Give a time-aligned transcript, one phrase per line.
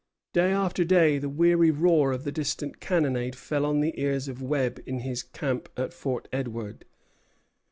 [0.33, 4.41] Day after day the weary roar of the distant cannonade fell on the ears of
[4.41, 6.85] Webb in his camp at Fort Edward.